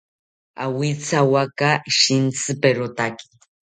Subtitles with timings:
[0.63, 3.25] Awithawaka shintziperotaki